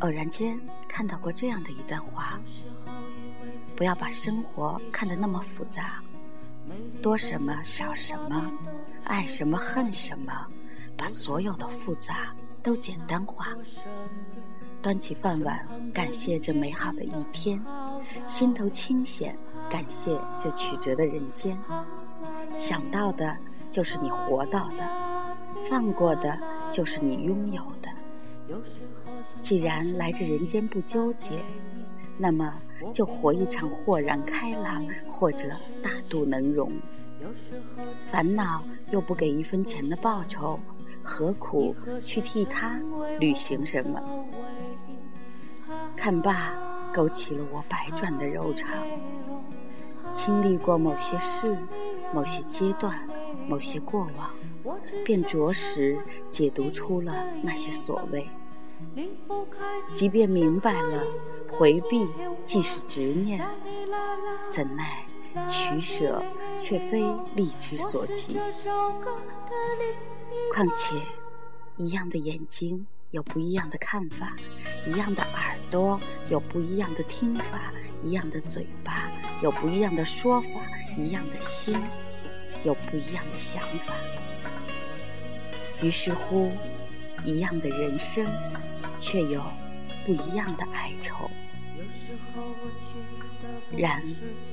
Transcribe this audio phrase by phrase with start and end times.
[0.00, 2.38] 偶然间看到过这样的一段话：
[3.74, 6.02] 不要把生活看得那么复杂，
[7.00, 8.52] 多什么少什么，
[9.04, 10.46] 爱什么恨什么，
[10.94, 13.48] 把所有的复杂都简单化。
[14.82, 17.58] 端起饭碗，感谢这美好的一天，
[18.26, 19.34] 心头清闲，
[19.70, 21.58] 感谢这曲折的人间。
[22.58, 23.34] 想到的
[23.74, 24.88] 就是你活到的，
[25.68, 26.38] 放过的
[26.70, 27.88] 就是你拥有的。
[29.40, 31.40] 既然来这人间不纠结，
[32.16, 32.54] 那么
[32.92, 35.50] 就活一场豁然开朗，或者
[35.82, 36.70] 大度能容。
[38.12, 40.60] 烦恼又不给一分钱的报酬，
[41.02, 42.80] 何苦去替他
[43.18, 44.00] 履行什么？
[45.96, 46.52] 看罢，
[46.94, 48.70] 勾起了我百转的柔肠。
[50.12, 51.56] 经历过某些事、
[52.12, 52.96] 某些阶段、
[53.46, 55.98] 某些过往，便着实
[56.30, 58.28] 解读出了那些所谓。
[59.92, 61.02] 即便明白了，
[61.48, 62.08] 回避
[62.44, 63.44] 既是执念，
[64.50, 65.06] 怎奈
[65.48, 66.22] 取舍
[66.58, 67.02] 却非
[67.34, 68.36] 力之所及。
[70.52, 71.00] 况且，
[71.76, 74.36] 一样的眼睛有不一样的看法，
[74.86, 79.10] 一样的耳朵有不一样的听法，一样的嘴巴
[79.42, 80.48] 有不一样的说法，
[80.98, 81.76] 一样的心
[82.64, 83.94] 有不一样的想法。
[85.80, 86.50] 于是乎，
[87.22, 88.26] 一样的人生。
[89.00, 89.42] 却有
[90.06, 91.28] 不一样的哀愁。
[93.76, 94.00] 然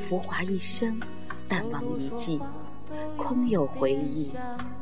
[0.00, 0.98] 浮华一生，
[1.46, 2.40] 淡忘一季，
[3.16, 4.32] 空有回忆，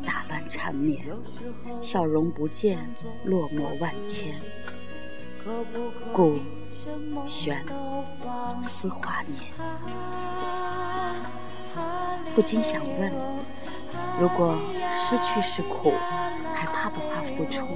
[0.06, 1.04] 打乱缠绵。
[1.82, 2.78] 笑容不见，
[3.24, 4.34] 落寞万千。
[6.14, 6.38] 故
[7.26, 7.62] 悬
[8.62, 9.52] 思华年，
[12.34, 13.12] 不禁想问：
[14.20, 14.56] 如果
[14.92, 15.92] 失去是苦，
[16.54, 17.66] 还怕不怕付出？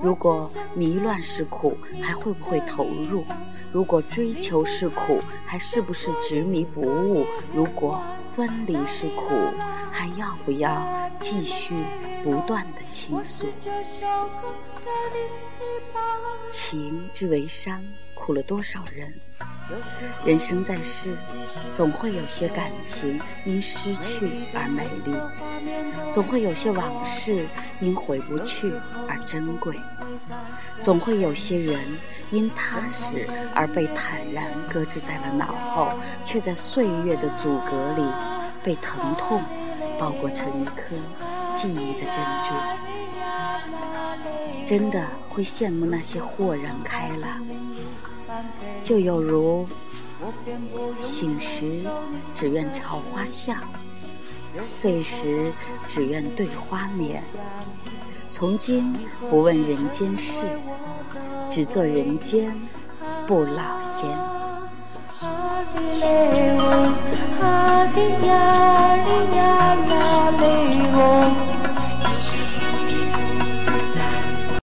[0.00, 3.24] 如果迷乱是苦，还会不会投入？
[3.72, 7.26] 如果追求是苦，还是不是执迷不悟？
[7.52, 8.00] 如果
[8.36, 9.52] 分离是苦，
[9.90, 11.74] 还要不要继续
[12.22, 13.46] 不断的倾诉？
[16.50, 17.82] 情之为伤，
[18.14, 19.12] 苦了多少人？
[20.24, 21.16] 人生在世，
[21.72, 25.14] 总会有些感情因失去而美丽，
[26.12, 27.46] 总会有些往事
[27.80, 28.72] 因回不去
[29.08, 29.78] 而珍贵，
[30.80, 31.78] 总会有些人
[32.30, 35.92] 因踏实而被坦然搁置在了脑后，
[36.24, 38.02] 却在岁月的阻隔里
[38.62, 39.42] 被疼痛
[39.98, 40.94] 包裹成一颗
[41.52, 42.54] 记忆的珍珠。
[44.66, 47.46] 真的会羡慕那些豁然开朗。
[48.82, 49.66] 就有如
[50.98, 51.84] 醒时
[52.34, 53.54] 只愿朝花笑，
[54.76, 55.52] 醉时
[55.88, 57.22] 只愿对花眠。
[58.28, 58.94] 从今
[59.30, 60.46] 不问人间事，
[61.48, 62.52] 只做人间
[63.26, 64.08] 不老仙。